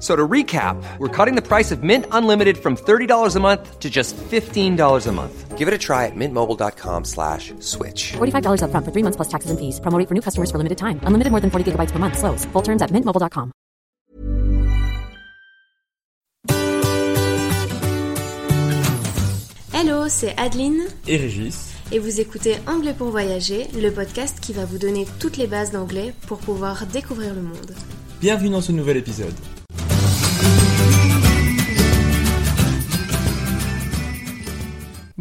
[0.00, 3.90] So to recap, we're cutting the price of Mint Unlimited from $30 a month to
[3.90, 5.58] just $15 a month.
[5.58, 8.12] Give it a try at mintmobile.com slash switch.
[8.16, 9.78] $45 upfront for three months plus taxes and fees.
[9.78, 11.00] Promo for new customers for limited time.
[11.04, 12.16] Unlimited more than 40 gigabytes per month.
[12.16, 12.46] Slows.
[12.52, 13.52] Full terms at mintmobile.com.
[19.72, 21.70] Hello, c'est Adeline et Régis.
[21.92, 25.72] et vous écoutez Anglais pour voyager, le podcast qui va vous donner toutes les bases
[25.72, 27.74] d'anglais pour pouvoir découvrir le monde.
[28.20, 29.34] Bienvenue dans ce nouvel épisode.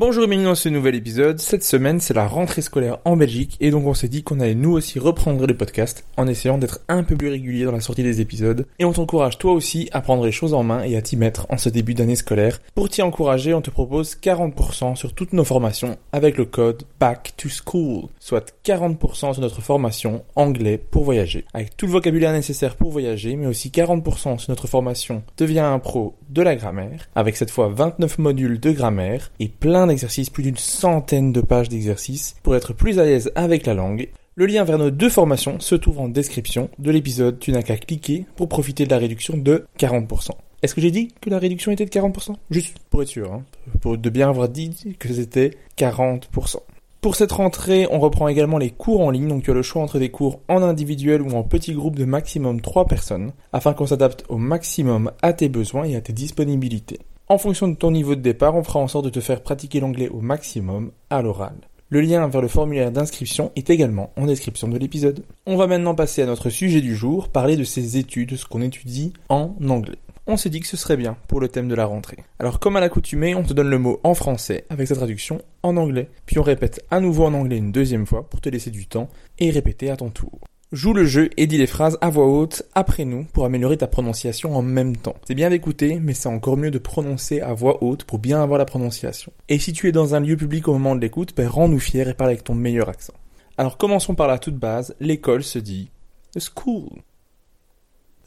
[0.00, 1.40] Bonjour et bienvenue dans ce nouvel épisode.
[1.40, 4.54] Cette semaine, c'est la rentrée scolaire en Belgique et donc on s'est dit qu'on allait
[4.54, 8.04] nous aussi reprendre les podcasts en essayant d'être un peu plus régulier dans la sortie
[8.04, 8.64] des épisodes.
[8.78, 11.48] Et on t'encourage toi aussi à prendre les choses en main et à t'y mettre
[11.50, 12.60] en ce début d'année scolaire.
[12.76, 17.32] Pour t'y encourager, on te propose 40% sur toutes nos formations avec le code Back
[17.36, 21.44] to School, soit 40% sur notre formation anglais pour voyager.
[21.54, 25.80] Avec tout le vocabulaire nécessaire pour voyager, mais aussi 40% sur notre formation Deviens un
[25.80, 30.42] pro de la grammaire, avec cette fois 29 modules de grammaire et plein d'exercices, plus
[30.42, 34.08] d'une centaine de pages d'exercices pour être plus à l'aise avec la langue.
[34.36, 37.40] Le lien vers nos deux formations se trouve en description de l'épisode.
[37.40, 40.30] Tu n'as qu'à cliquer pour profiter de la réduction de 40%.
[40.62, 43.42] Est-ce que j'ai dit que la réduction était de 40% Juste pour être sûr, hein,
[43.80, 46.60] pour de bien avoir dit que c'était 40%.
[47.00, 49.82] Pour cette rentrée, on reprend également les cours en ligne, donc tu as le choix
[49.82, 53.86] entre des cours en individuel ou en petit groupe de maximum 3 personnes, afin qu'on
[53.86, 56.98] s'adapte au maximum à tes besoins et à tes disponibilités.
[57.30, 59.80] En fonction de ton niveau de départ, on fera en sorte de te faire pratiquer
[59.80, 61.56] l'anglais au maximum à l'oral.
[61.90, 65.22] Le lien vers le formulaire d'inscription est également en description de l'épisode.
[65.44, 68.62] On va maintenant passer à notre sujet du jour, parler de ces études, ce qu'on
[68.62, 69.98] étudie en anglais.
[70.26, 72.24] On s'est dit que ce serait bien pour le thème de la rentrée.
[72.38, 75.76] Alors comme à l'accoutumée, on te donne le mot en français avec sa traduction en
[75.76, 78.86] anglais, puis on répète à nouveau en anglais une deuxième fois pour te laisser du
[78.86, 80.38] temps et répéter à ton tour.
[80.70, 83.86] Joue le jeu et dis les phrases à voix haute après nous pour améliorer ta
[83.86, 85.14] prononciation en même temps.
[85.26, 88.58] C'est bien d'écouter, mais c'est encore mieux de prononcer à voix haute pour bien avoir
[88.58, 89.32] la prononciation.
[89.48, 92.06] Et si tu es dans un lieu public au moment de l'écoute, ben rends-nous fiers
[92.06, 93.14] et parle avec ton meilleur accent.
[93.56, 95.88] Alors commençons par la toute base, l'école se dit
[96.34, 96.90] the school.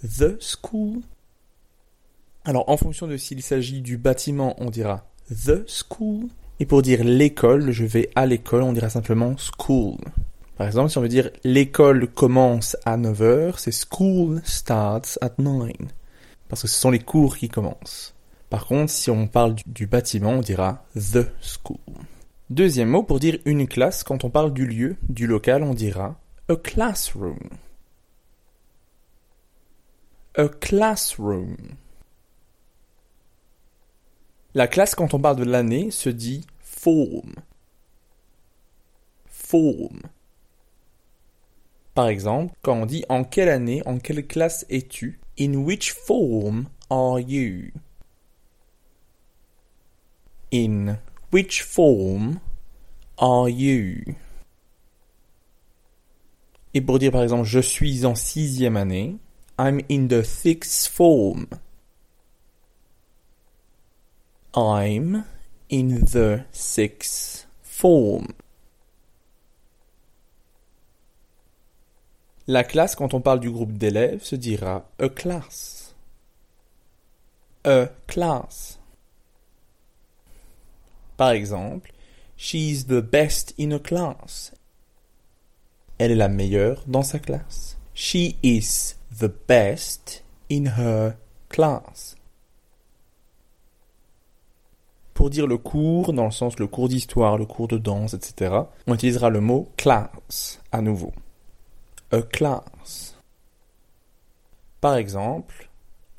[0.02, 1.02] The school.
[2.44, 6.25] Alors en fonction de s'il s'agit du bâtiment, on dira the school.
[6.59, 9.97] Et pour dire l'école, je vais à l'école, on dira simplement school.
[10.62, 15.72] Par exemple, si on veut dire l'école commence à 9h, c'est school starts at 9.
[16.50, 18.14] Parce que ce sont les cours qui commencent.
[18.52, 21.80] Par contre, si on parle du, du bâtiment, on dira the school.
[22.52, 26.20] Deuxième mot pour dire une classe, quand on parle du lieu, du local, on dira
[26.48, 27.40] a classroom.
[30.38, 31.58] A classroom.
[34.53, 37.34] La classe, quand on parle de l'année, se dit form.
[39.26, 40.02] Form.
[41.93, 45.20] Par exemple, quand on dit en quelle année, en quelle classe es-tu?
[45.40, 47.72] In which form are you?
[50.53, 50.97] In
[51.34, 52.40] which form
[53.17, 54.16] are you?
[56.73, 59.17] Et pour dire par exemple je suis en sixième année,
[59.59, 61.47] I'm in the sixth form.
[64.55, 65.26] I'm
[65.72, 68.28] in the sixth form.
[72.47, 75.96] La classe, quand on parle du groupe d'élèves, se dira a class.
[77.64, 78.79] a class.
[81.17, 81.91] Par exemple,
[82.35, 84.53] she's the best in a class.
[85.97, 87.78] Elle est la meilleure dans sa classe.
[87.93, 91.14] She is the best in her
[91.49, 92.16] class.
[95.14, 98.61] Pour dire le cours, dans le sens le cours d'histoire, le cours de danse, etc.,
[98.87, 101.14] on utilisera le mot class à nouveau.
[102.13, 103.16] A class.
[104.81, 105.69] Par exemple,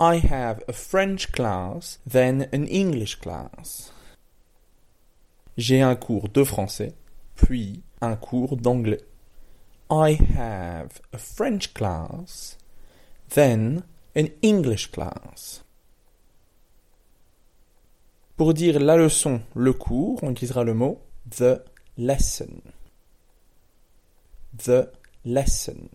[0.01, 3.93] I have a French class, then an English class.
[5.59, 6.95] J'ai un cours de français,
[7.37, 9.05] puis un cours d'anglais.
[9.91, 12.57] I have a French class,
[13.29, 13.85] then
[14.17, 15.63] an English class.
[18.39, 21.63] Pour dire la leçon, le cours, on utilisera le mot the
[21.99, 22.63] lesson.
[24.57, 24.91] The
[25.25, 25.89] lesson.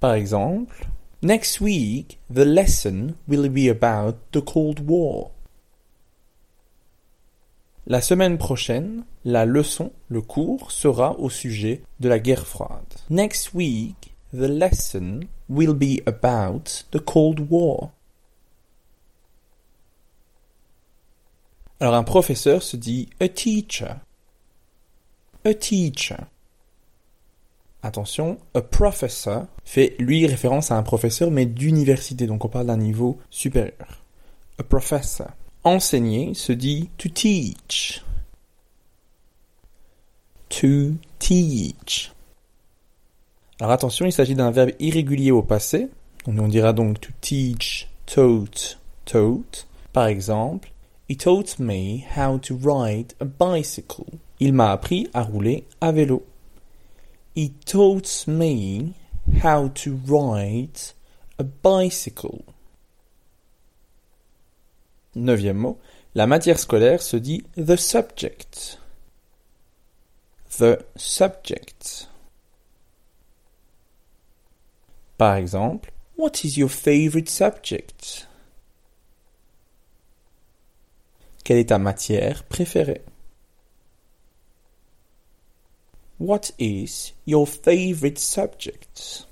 [0.00, 0.86] Par exemple,
[1.22, 5.30] next week the lesson will be about the Cold War.
[7.86, 12.94] La semaine prochaine, la leçon, le cours, sera au sujet de la guerre froide.
[13.08, 17.90] Next week, the lesson will be about the Cold War.
[21.80, 23.96] Alors un professeur se dit a teacher.
[25.44, 26.26] A teacher.
[27.82, 32.76] Attention, a professor fait lui référence à un professeur mais d'université, donc on parle d'un
[32.76, 34.02] niveau supérieur.
[34.58, 35.28] A professor.
[35.64, 38.04] Enseigner se dit to teach.
[40.48, 42.12] To teach.
[43.60, 45.88] Alors attention, il s'agit d'un verbe irrégulier au passé.
[46.26, 49.66] On dira donc to teach, taught, taught.
[49.92, 50.70] Par exemple,
[51.08, 54.04] He taught me how to ride a bicycle.
[54.40, 56.22] Il m'a appris à rouler à vélo.
[57.38, 58.94] He taught me
[59.44, 60.80] how to ride
[61.38, 62.44] a bicycle.
[65.14, 65.78] Neuvième mot,
[66.16, 68.80] la matière scolaire se dit the subject.
[70.58, 72.08] The subject.
[75.16, 78.26] Par exemple, What is your favorite subject?
[81.44, 83.04] Quelle est ta matière préférée?
[86.18, 89.28] What is your favorite subject?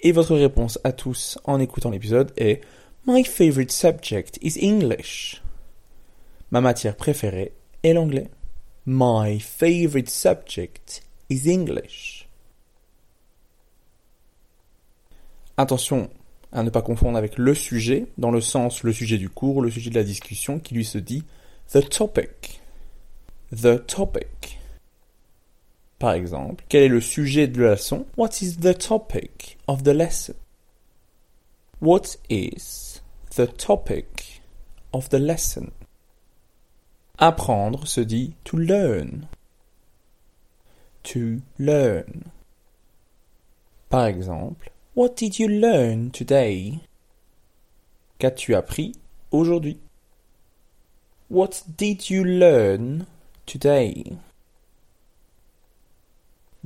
[0.00, 2.60] Et votre réponse à tous en écoutant l'épisode est
[3.06, 5.42] My favorite subject is English.
[6.50, 7.52] Ma matière préférée
[7.84, 8.28] est l'anglais.
[8.84, 12.28] My favorite subject is English.
[15.56, 16.10] Attention
[16.50, 19.70] à ne pas confondre avec le sujet, dans le sens le sujet du cours, le
[19.70, 21.22] sujet de la discussion, qui lui se dit
[21.72, 22.60] the topic.
[23.52, 24.55] The topic.
[25.98, 28.06] Par exemple, quel est le sujet de la leçon?
[28.16, 30.34] What is the topic of the lesson?
[31.80, 33.02] What is
[33.36, 34.42] the topic
[34.92, 35.70] of the lesson?
[37.18, 39.26] Apprendre se dit to learn.
[41.04, 42.24] To learn.
[43.88, 46.80] Par exemple, What did you learn today?
[48.18, 48.94] Qu'as-tu appris
[49.30, 49.78] aujourd'hui?
[51.28, 53.04] What did you learn
[53.44, 54.16] today?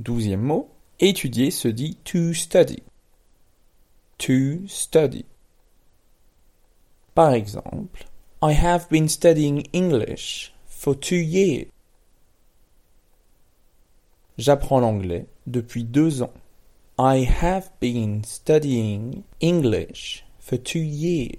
[0.00, 2.82] Douzième mot, étudier se dit to study.
[4.16, 5.26] To study.
[7.14, 8.06] Par exemple,
[8.42, 11.66] I have been studying English for two years.
[14.38, 16.32] J'apprends l'anglais depuis deux ans.
[16.98, 21.36] I have been studying English for two years.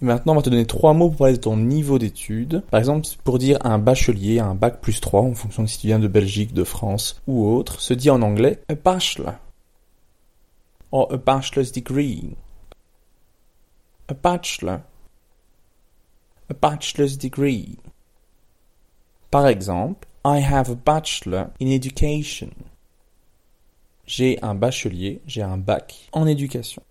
[0.00, 2.62] Maintenant, on va te donner trois mots pour parler de ton niveau d'études.
[2.70, 5.88] Par exemple, pour dire un bachelier, un bac plus 3, en fonction de si tu
[5.88, 9.34] viens de Belgique, de France ou autre, se dit en anglais a bachelor.
[10.92, 12.36] Or a bachelor's degree.
[14.08, 14.80] A bachelor.
[16.48, 17.76] A bachelor's degree.
[19.30, 22.50] Par exemple, I have a bachelor in education.
[24.06, 26.82] J'ai un bachelier, j'ai un bac en éducation.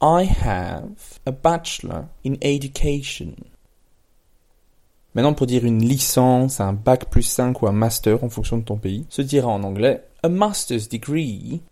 [0.00, 3.34] I have a bachelor in education.
[5.14, 8.64] Maintenant, pour dire une licence, un bac plus 5 ou un master en fonction de
[8.64, 11.62] ton pays, se dira en anglais a master's degree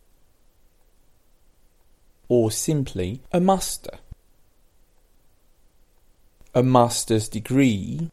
[2.28, 4.00] or simply a master
[6.56, 8.08] a master's degree,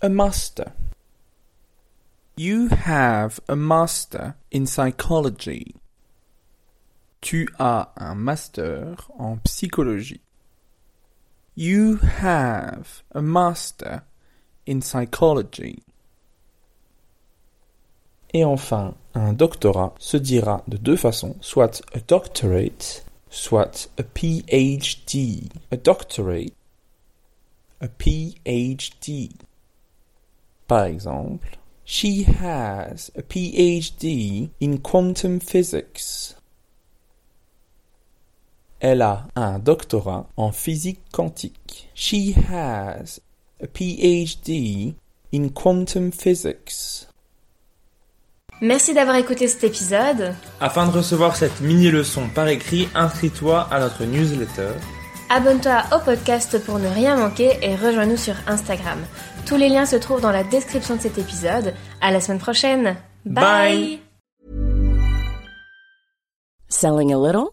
[0.00, 0.72] a master.
[2.34, 5.74] You have a master in psychology.
[7.20, 10.20] Tu as un master en psychologie.
[11.56, 14.02] You have a master
[14.66, 15.82] in psychology.
[18.32, 25.48] Et enfin, un doctorat se dira de deux façons, soit a doctorate, soit a PhD.
[25.72, 26.54] A doctorate,
[27.80, 29.30] a PhD.
[30.66, 31.58] Par exemple,
[31.90, 36.34] She has a PhD in quantum physics.
[38.80, 41.90] Elle a un doctorat en physique quantique.
[41.94, 43.20] She has
[43.60, 44.94] a PhD
[45.34, 47.08] in quantum physics.
[48.60, 50.34] Merci d'avoir écouté cet épisode.
[50.60, 54.72] Afin de recevoir cette mini-leçon par écrit, inscris-toi à notre newsletter.
[55.30, 58.98] Abonne-toi au podcast pour ne rien manquer et rejoins-nous sur Instagram.
[59.44, 61.74] Tous les liens se trouvent dans la description de cet épisode.
[62.00, 62.96] À la semaine prochaine.
[63.24, 64.00] Bye.
[66.68, 67.52] Selling a little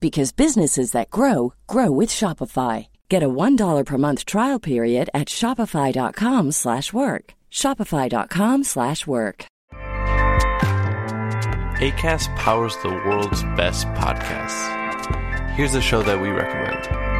[0.00, 2.88] because businesses that grow grow with Shopify.
[3.08, 6.54] Get a $1 per month trial period at shopify.com/work.
[6.54, 7.34] slash work.
[7.50, 8.64] shopify.com/work.
[8.64, 9.46] slash work.
[11.80, 14.62] ACAST powers the world's best podcasts.
[15.56, 17.19] Here's a show that we recommend.